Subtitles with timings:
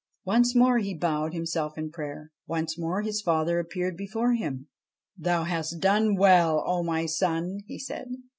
[0.25, 2.31] Once more he bowed himself in prayer.
[2.47, 4.67] Once more his father appeared before him.'
[5.19, 8.09] Thou hast done well, O my son,' he said.